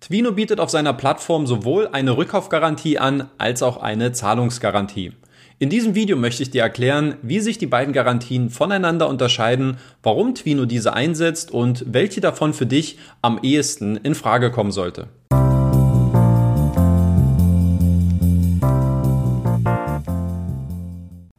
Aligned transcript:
Twino 0.00 0.32
bietet 0.32 0.60
auf 0.60 0.70
seiner 0.70 0.94
Plattform 0.94 1.46
sowohl 1.46 1.88
eine 1.92 2.16
Rückkaufgarantie 2.16 2.98
an 2.98 3.28
als 3.36 3.62
auch 3.62 3.76
eine 3.76 4.12
Zahlungsgarantie. 4.12 5.12
In 5.58 5.68
diesem 5.68 5.94
Video 5.94 6.16
möchte 6.16 6.42
ich 6.42 6.50
dir 6.50 6.62
erklären, 6.62 7.16
wie 7.20 7.40
sich 7.40 7.58
die 7.58 7.66
beiden 7.66 7.92
Garantien 7.92 8.48
voneinander 8.48 9.08
unterscheiden, 9.08 9.76
warum 10.02 10.34
Twino 10.34 10.64
diese 10.64 10.94
einsetzt 10.94 11.50
und 11.50 11.84
welche 11.86 12.22
davon 12.22 12.54
für 12.54 12.64
dich 12.64 12.98
am 13.20 13.40
ehesten 13.42 13.96
in 13.96 14.14
Frage 14.14 14.50
kommen 14.50 14.72
sollte. 14.72 15.08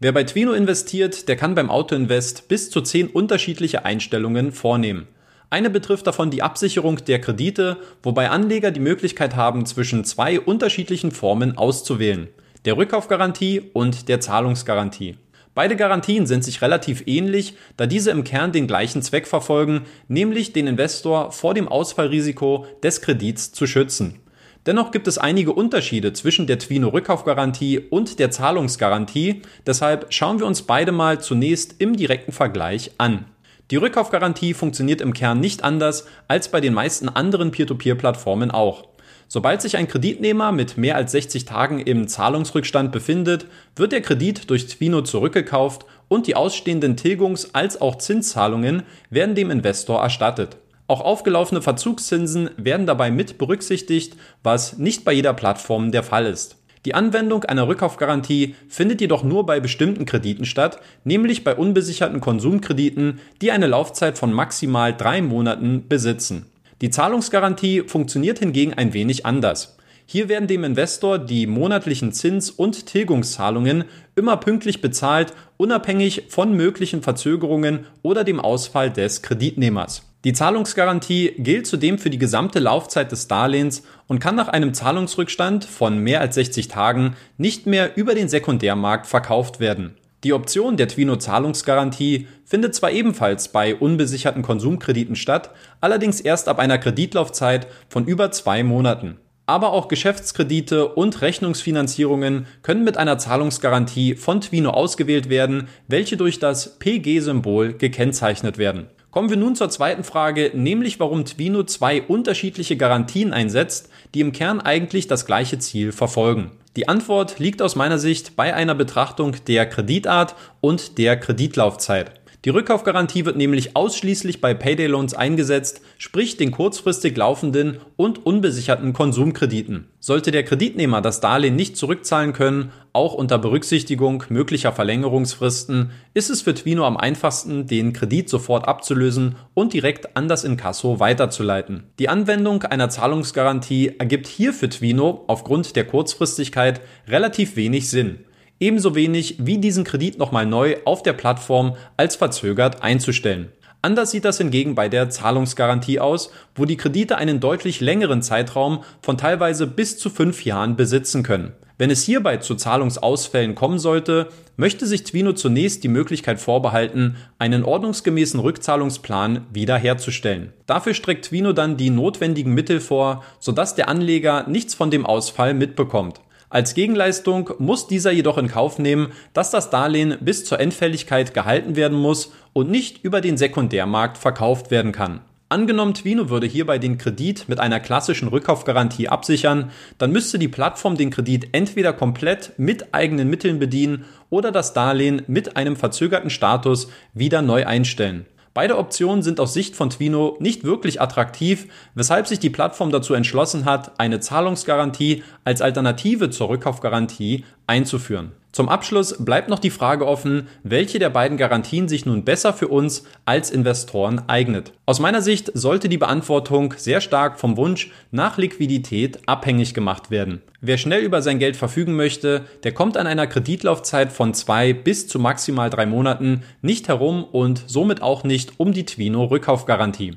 Wer 0.00 0.12
bei 0.12 0.24
Twino 0.24 0.52
investiert, 0.52 1.28
der 1.28 1.36
kann 1.36 1.54
beim 1.54 1.68
Autoinvest 1.68 2.48
bis 2.48 2.70
zu 2.70 2.80
zehn 2.80 3.08
unterschiedliche 3.08 3.84
Einstellungen 3.84 4.52
vornehmen. 4.52 5.08
Eine 5.48 5.70
betrifft 5.70 6.06
davon 6.06 6.30
die 6.30 6.42
Absicherung 6.42 7.04
der 7.04 7.20
Kredite, 7.20 7.76
wobei 8.02 8.30
Anleger 8.30 8.72
die 8.72 8.80
Möglichkeit 8.80 9.36
haben, 9.36 9.64
zwischen 9.64 10.04
zwei 10.04 10.40
unterschiedlichen 10.40 11.12
Formen 11.12 11.56
auszuwählen, 11.56 12.28
der 12.64 12.76
Rückkaufgarantie 12.76 13.70
und 13.72 14.08
der 14.08 14.20
Zahlungsgarantie. 14.20 15.16
Beide 15.54 15.76
Garantien 15.76 16.26
sind 16.26 16.44
sich 16.44 16.60
relativ 16.60 17.04
ähnlich, 17.06 17.54
da 17.78 17.86
diese 17.86 18.10
im 18.10 18.24
Kern 18.24 18.52
den 18.52 18.66
gleichen 18.66 19.00
Zweck 19.02 19.26
verfolgen, 19.26 19.86
nämlich 20.08 20.52
den 20.52 20.66
Investor 20.66 21.32
vor 21.32 21.54
dem 21.54 21.68
Ausfallrisiko 21.68 22.66
des 22.82 23.00
Kredits 23.00 23.52
zu 23.52 23.66
schützen. 23.66 24.20
Dennoch 24.66 24.90
gibt 24.90 25.06
es 25.06 25.16
einige 25.16 25.52
Unterschiede 25.52 26.12
zwischen 26.12 26.48
der 26.48 26.58
Twino 26.58 26.88
Rückkaufgarantie 26.88 27.78
und 27.78 28.18
der 28.18 28.32
Zahlungsgarantie, 28.32 29.42
deshalb 29.64 30.12
schauen 30.12 30.40
wir 30.40 30.46
uns 30.46 30.62
beide 30.62 30.90
mal 30.90 31.20
zunächst 31.20 31.76
im 31.78 31.96
direkten 31.96 32.32
Vergleich 32.32 32.90
an. 32.98 33.26
Die 33.72 33.76
Rückkaufgarantie 33.76 34.54
funktioniert 34.54 35.00
im 35.00 35.12
Kern 35.12 35.40
nicht 35.40 35.64
anders 35.64 36.06
als 36.28 36.48
bei 36.50 36.60
den 36.60 36.72
meisten 36.72 37.08
anderen 37.08 37.50
Peer-to-Peer-Plattformen 37.50 38.52
auch. 38.52 38.84
Sobald 39.26 39.60
sich 39.60 39.76
ein 39.76 39.88
Kreditnehmer 39.88 40.52
mit 40.52 40.76
mehr 40.76 40.94
als 40.94 41.10
60 41.10 41.46
Tagen 41.46 41.80
im 41.80 42.06
Zahlungsrückstand 42.06 42.92
befindet, 42.92 43.46
wird 43.74 43.90
der 43.90 44.02
Kredit 44.02 44.50
durch 44.50 44.68
Twino 44.68 45.02
zurückgekauft 45.02 45.84
und 46.06 46.28
die 46.28 46.36
ausstehenden 46.36 46.94
Tilgungs- 46.94 47.48
als 47.54 47.80
auch 47.80 47.98
Zinszahlungen 47.98 48.84
werden 49.10 49.34
dem 49.34 49.50
Investor 49.50 50.00
erstattet. 50.00 50.58
Auch 50.86 51.00
aufgelaufene 51.00 51.60
Verzugszinsen 51.60 52.50
werden 52.56 52.86
dabei 52.86 53.10
mit 53.10 53.38
berücksichtigt, 53.38 54.14
was 54.44 54.78
nicht 54.78 55.04
bei 55.04 55.12
jeder 55.12 55.34
Plattform 55.34 55.90
der 55.90 56.04
Fall 56.04 56.26
ist. 56.26 56.56
Die 56.86 56.94
Anwendung 56.94 57.42
einer 57.42 57.66
Rückkaufgarantie 57.66 58.54
findet 58.68 59.00
jedoch 59.00 59.24
nur 59.24 59.44
bei 59.44 59.58
bestimmten 59.58 60.06
Krediten 60.06 60.44
statt, 60.44 60.78
nämlich 61.02 61.42
bei 61.42 61.56
unbesicherten 61.56 62.20
Konsumkrediten, 62.20 63.18
die 63.42 63.50
eine 63.50 63.66
Laufzeit 63.66 64.16
von 64.16 64.32
maximal 64.32 64.96
drei 64.96 65.20
Monaten 65.20 65.88
besitzen. 65.88 66.46
Die 66.82 66.90
Zahlungsgarantie 66.90 67.82
funktioniert 67.88 68.38
hingegen 68.38 68.72
ein 68.72 68.92
wenig 68.92 69.26
anders. 69.26 69.76
Hier 70.06 70.28
werden 70.28 70.46
dem 70.46 70.62
Investor 70.62 71.18
die 71.18 71.48
monatlichen 71.48 72.12
Zins- 72.12 72.50
und 72.50 72.86
Tilgungszahlungen 72.86 73.86
immer 74.14 74.36
pünktlich 74.36 74.80
bezahlt, 74.80 75.34
unabhängig 75.56 76.26
von 76.28 76.54
möglichen 76.54 77.02
Verzögerungen 77.02 77.86
oder 78.02 78.22
dem 78.22 78.38
Ausfall 78.38 78.92
des 78.92 79.22
Kreditnehmers. 79.22 80.02
Die 80.26 80.32
Zahlungsgarantie 80.32 81.34
gilt 81.38 81.68
zudem 81.68 81.98
für 81.98 82.10
die 82.10 82.18
gesamte 82.18 82.58
Laufzeit 82.58 83.12
des 83.12 83.28
Darlehens 83.28 83.84
und 84.08 84.18
kann 84.18 84.34
nach 84.34 84.48
einem 84.48 84.74
Zahlungsrückstand 84.74 85.64
von 85.64 86.00
mehr 86.00 86.20
als 86.20 86.34
60 86.34 86.66
Tagen 86.66 87.14
nicht 87.38 87.68
mehr 87.68 87.96
über 87.96 88.12
den 88.12 88.28
Sekundärmarkt 88.28 89.06
verkauft 89.06 89.60
werden. 89.60 89.94
Die 90.24 90.32
Option 90.32 90.76
der 90.76 90.88
Twino 90.88 91.14
Zahlungsgarantie 91.14 92.26
findet 92.44 92.74
zwar 92.74 92.90
ebenfalls 92.90 93.52
bei 93.52 93.76
unbesicherten 93.76 94.42
Konsumkrediten 94.42 95.14
statt, 95.14 95.52
allerdings 95.80 96.20
erst 96.20 96.48
ab 96.48 96.58
einer 96.58 96.78
Kreditlaufzeit 96.78 97.68
von 97.88 98.04
über 98.04 98.32
zwei 98.32 98.64
Monaten. 98.64 99.18
Aber 99.48 99.72
auch 99.72 99.86
Geschäftskredite 99.86 100.88
und 100.88 101.22
Rechnungsfinanzierungen 101.22 102.48
können 102.62 102.82
mit 102.82 102.96
einer 102.96 103.18
Zahlungsgarantie 103.18 104.16
von 104.16 104.40
Twino 104.40 104.70
ausgewählt 104.70 105.28
werden, 105.28 105.68
welche 105.86 106.16
durch 106.16 106.40
das 106.40 106.80
PG-Symbol 106.80 107.74
gekennzeichnet 107.74 108.58
werden. 108.58 108.88
Kommen 109.16 109.30
wir 109.30 109.38
nun 109.38 109.56
zur 109.56 109.70
zweiten 109.70 110.04
Frage, 110.04 110.50
nämlich 110.52 111.00
warum 111.00 111.24
Twino 111.24 111.62
zwei 111.62 112.02
unterschiedliche 112.02 112.76
Garantien 112.76 113.32
einsetzt, 113.32 113.88
die 114.12 114.20
im 114.20 114.32
Kern 114.32 114.60
eigentlich 114.60 115.06
das 115.06 115.24
gleiche 115.24 115.58
Ziel 115.58 115.92
verfolgen. 115.92 116.50
Die 116.76 116.86
Antwort 116.86 117.38
liegt 117.38 117.62
aus 117.62 117.76
meiner 117.76 117.96
Sicht 117.98 118.36
bei 118.36 118.52
einer 118.52 118.74
Betrachtung 118.74 119.34
der 119.48 119.64
Kreditart 119.64 120.34
und 120.60 120.98
der 120.98 121.18
Kreditlaufzeit. 121.18 122.10
Die 122.46 122.50
Rückkaufgarantie 122.50 123.24
wird 123.24 123.36
nämlich 123.36 123.74
ausschließlich 123.74 124.40
bei 124.40 124.54
Payday 124.54 124.86
Loans 124.86 125.14
eingesetzt, 125.14 125.80
sprich 125.98 126.36
den 126.36 126.52
kurzfristig 126.52 127.16
laufenden 127.16 127.78
und 127.96 128.24
unbesicherten 128.24 128.92
Konsumkrediten. 128.92 129.88
Sollte 129.98 130.30
der 130.30 130.44
Kreditnehmer 130.44 131.02
das 131.02 131.18
Darlehen 131.18 131.56
nicht 131.56 131.76
zurückzahlen 131.76 132.32
können, 132.32 132.70
auch 132.92 133.14
unter 133.14 133.40
Berücksichtigung 133.40 134.22
möglicher 134.28 134.70
Verlängerungsfristen, 134.70 135.90
ist 136.14 136.30
es 136.30 136.40
für 136.40 136.54
Twino 136.54 136.86
am 136.86 136.96
einfachsten, 136.96 137.66
den 137.66 137.92
Kredit 137.92 138.28
sofort 138.28 138.68
abzulösen 138.68 139.34
und 139.54 139.72
direkt 139.72 140.16
an 140.16 140.28
das 140.28 140.44
Inkasso 140.44 141.00
weiterzuleiten. 141.00 141.82
Die 141.98 142.08
Anwendung 142.08 142.62
einer 142.62 142.90
Zahlungsgarantie 142.90 143.96
ergibt 143.98 144.28
hier 144.28 144.52
für 144.52 144.68
Twino 144.68 145.24
aufgrund 145.26 145.74
der 145.74 145.84
Kurzfristigkeit 145.84 146.80
relativ 147.08 147.56
wenig 147.56 147.90
Sinn 147.90 148.20
ebenso 148.60 148.94
wenig 148.94 149.36
wie 149.38 149.58
diesen 149.58 149.84
Kredit 149.84 150.18
nochmal 150.18 150.46
neu 150.46 150.76
auf 150.84 151.02
der 151.02 151.12
Plattform 151.12 151.76
als 151.96 152.16
verzögert 152.16 152.82
einzustellen. 152.82 153.50
Anders 153.82 154.10
sieht 154.10 154.24
das 154.24 154.38
hingegen 154.38 154.74
bei 154.74 154.88
der 154.88 155.10
Zahlungsgarantie 155.10 156.00
aus, 156.00 156.30
wo 156.54 156.64
die 156.64 156.76
Kredite 156.76 157.18
einen 157.18 157.38
deutlich 157.38 157.80
längeren 157.80 158.20
Zeitraum 158.20 158.82
von 159.00 159.16
teilweise 159.16 159.66
bis 159.66 159.98
zu 159.98 160.10
fünf 160.10 160.44
Jahren 160.44 160.74
besitzen 160.76 161.22
können. 161.22 161.52
Wenn 161.78 161.90
es 161.90 162.02
hierbei 162.02 162.38
zu 162.38 162.54
Zahlungsausfällen 162.54 163.54
kommen 163.54 163.78
sollte, 163.78 164.28
möchte 164.56 164.86
sich 164.86 165.04
Twino 165.04 165.34
zunächst 165.34 165.84
die 165.84 165.88
Möglichkeit 165.88 166.40
vorbehalten, 166.40 167.16
einen 167.38 167.64
ordnungsgemäßen 167.64 168.40
Rückzahlungsplan 168.40 169.46
wiederherzustellen. 169.52 170.54
Dafür 170.64 170.94
streckt 170.94 171.26
Twino 171.26 171.52
dann 171.52 171.76
die 171.76 171.90
notwendigen 171.90 172.54
Mittel 172.54 172.80
vor, 172.80 173.22
sodass 173.40 173.74
der 173.74 173.88
Anleger 173.88 174.48
nichts 174.48 174.74
von 174.74 174.90
dem 174.90 175.04
Ausfall 175.04 175.52
mitbekommt. 175.52 176.20
Als 176.56 176.72
Gegenleistung 176.72 177.50
muss 177.58 177.86
dieser 177.86 178.12
jedoch 178.12 178.38
in 178.38 178.48
Kauf 178.48 178.78
nehmen, 178.78 179.12
dass 179.34 179.50
das 179.50 179.68
Darlehen 179.68 180.16
bis 180.22 180.46
zur 180.46 180.58
Endfälligkeit 180.58 181.34
gehalten 181.34 181.76
werden 181.76 181.98
muss 181.98 182.32
und 182.54 182.70
nicht 182.70 183.04
über 183.04 183.20
den 183.20 183.36
Sekundärmarkt 183.36 184.16
verkauft 184.16 184.70
werden 184.70 184.90
kann. 184.90 185.20
Angenommen, 185.50 185.92
Twino 185.92 186.30
würde 186.30 186.46
hierbei 186.46 186.78
den 186.78 186.96
Kredit 186.96 187.46
mit 187.46 187.60
einer 187.60 187.78
klassischen 187.78 188.28
Rückkaufgarantie 188.28 189.10
absichern, 189.10 189.70
dann 189.98 190.12
müsste 190.12 190.38
die 190.38 190.48
Plattform 190.48 190.96
den 190.96 191.10
Kredit 191.10 191.48
entweder 191.52 191.92
komplett 191.92 192.52
mit 192.56 192.94
eigenen 192.94 193.28
Mitteln 193.28 193.58
bedienen 193.58 194.06
oder 194.30 194.50
das 194.50 194.72
Darlehen 194.72 195.20
mit 195.26 195.58
einem 195.58 195.76
verzögerten 195.76 196.30
Status 196.30 196.88
wieder 197.12 197.42
neu 197.42 197.66
einstellen. 197.66 198.24
Beide 198.56 198.78
Optionen 198.78 199.22
sind 199.22 199.38
aus 199.38 199.52
Sicht 199.52 199.76
von 199.76 199.90
Twino 199.90 200.38
nicht 200.40 200.64
wirklich 200.64 200.98
attraktiv, 200.98 201.66
weshalb 201.94 202.26
sich 202.26 202.38
die 202.38 202.48
Plattform 202.48 202.90
dazu 202.90 203.12
entschlossen 203.12 203.66
hat, 203.66 204.00
eine 204.00 204.18
Zahlungsgarantie 204.18 205.22
als 205.44 205.60
Alternative 205.60 206.30
zur 206.30 206.48
Rückkaufgarantie 206.48 207.44
einzuführen. 207.66 208.32
Zum 208.56 208.70
Abschluss 208.70 209.22
bleibt 209.22 209.50
noch 209.50 209.58
die 209.58 209.68
Frage 209.68 210.06
offen, 210.06 210.48
welche 210.62 210.98
der 210.98 211.10
beiden 211.10 211.36
Garantien 211.36 211.88
sich 211.88 212.06
nun 212.06 212.24
besser 212.24 212.54
für 212.54 212.68
uns 212.68 213.04
als 213.26 213.50
Investoren 213.50 214.22
eignet. 214.28 214.72
Aus 214.86 214.98
meiner 214.98 215.20
Sicht 215.20 215.50
sollte 215.52 215.90
die 215.90 215.98
Beantwortung 215.98 216.72
sehr 216.78 217.02
stark 217.02 217.38
vom 217.38 217.58
Wunsch 217.58 217.90
nach 218.12 218.38
Liquidität 218.38 219.18
abhängig 219.26 219.74
gemacht 219.74 220.10
werden. 220.10 220.40
Wer 220.62 220.78
schnell 220.78 221.02
über 221.02 221.20
sein 221.20 221.38
Geld 221.38 221.54
verfügen 221.54 221.96
möchte, 221.96 222.46
der 222.64 222.72
kommt 222.72 222.96
an 222.96 223.06
einer 223.06 223.26
Kreditlaufzeit 223.26 224.10
von 224.10 224.32
zwei 224.32 224.72
bis 224.72 225.06
zu 225.06 225.18
maximal 225.18 225.68
drei 225.68 225.84
Monaten 225.84 226.42
nicht 226.62 226.88
herum 226.88 227.24
und 227.24 227.62
somit 227.66 228.00
auch 228.00 228.24
nicht 228.24 228.54
um 228.56 228.72
die 228.72 228.86
Twino 228.86 229.24
Rückkaufgarantie. 229.24 230.14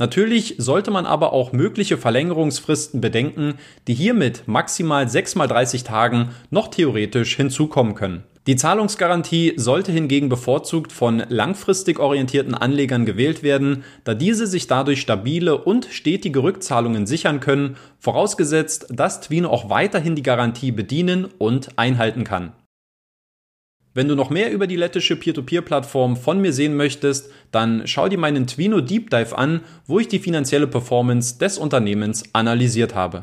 Natürlich 0.00 0.54
sollte 0.56 0.90
man 0.90 1.04
aber 1.04 1.34
auch 1.34 1.52
mögliche 1.52 1.98
Verlängerungsfristen 1.98 3.02
bedenken, 3.02 3.56
die 3.86 3.92
hier 3.92 4.14
mit 4.14 4.48
maximal 4.48 5.06
6 5.06 5.34
mal 5.34 5.46
30 5.46 5.84
Tagen 5.84 6.30
noch 6.48 6.68
theoretisch 6.68 7.36
hinzukommen 7.36 7.94
können. 7.94 8.24
Die 8.46 8.56
Zahlungsgarantie 8.56 9.52
sollte 9.58 9.92
hingegen 9.92 10.30
bevorzugt 10.30 10.90
von 10.90 11.22
langfristig 11.28 11.98
orientierten 11.98 12.54
Anlegern 12.54 13.04
gewählt 13.04 13.42
werden, 13.42 13.84
da 14.04 14.14
diese 14.14 14.46
sich 14.46 14.66
dadurch 14.66 15.02
stabile 15.02 15.58
und 15.58 15.84
stetige 15.90 16.42
Rückzahlungen 16.42 17.06
sichern 17.06 17.40
können, 17.40 17.76
vorausgesetzt, 17.98 18.86
dass 18.88 19.20
Twino 19.20 19.50
auch 19.50 19.68
weiterhin 19.68 20.16
die 20.16 20.22
Garantie 20.22 20.72
bedienen 20.72 21.26
und 21.36 21.78
einhalten 21.78 22.24
kann. 22.24 22.54
Wenn 23.92 24.06
du 24.06 24.14
noch 24.14 24.30
mehr 24.30 24.52
über 24.52 24.68
die 24.68 24.76
lettische 24.76 25.16
Peer-to-Peer-Plattform 25.16 26.16
von 26.16 26.40
mir 26.40 26.52
sehen 26.52 26.76
möchtest, 26.76 27.32
dann 27.50 27.88
schau 27.88 28.08
dir 28.08 28.18
meinen 28.18 28.46
Twino 28.46 28.80
Deep 28.80 29.10
Dive 29.10 29.36
an, 29.36 29.62
wo 29.84 29.98
ich 29.98 30.06
die 30.06 30.20
finanzielle 30.20 30.68
Performance 30.68 31.38
des 31.38 31.58
Unternehmens 31.58 32.22
analysiert 32.32 32.94
habe. 32.94 33.18